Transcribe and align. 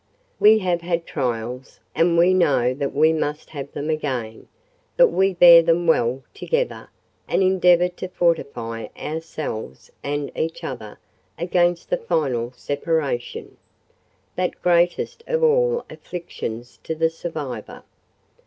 We 0.39 0.57
have 0.57 0.81
had 0.81 1.05
trials, 1.05 1.79
and 1.93 2.17
we 2.17 2.33
know 2.33 2.73
that 2.73 2.91
we 2.91 3.13
must 3.13 3.51
have 3.51 3.71
them 3.73 3.91
again; 3.91 4.47
but 4.97 5.09
we 5.09 5.31
bear 5.35 5.61
them 5.61 5.85
well 5.85 6.23
together, 6.33 6.89
and 7.27 7.43
endeavour 7.43 7.87
to 7.87 8.07
fortify 8.07 8.87
ourselves 8.97 9.91
and 10.01 10.31
each 10.35 10.63
other 10.63 10.97
against 11.37 11.91
the 11.91 11.97
final 11.97 12.51
separation—that 12.53 14.61
greatest 14.63 15.23
of 15.27 15.43
all 15.43 15.85
afflictions 15.87 16.79
to 16.81 16.95
the 16.95 17.11
survivor. 17.11 17.83